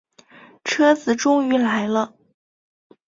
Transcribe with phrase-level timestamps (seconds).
[0.63, 2.15] 车子终于来了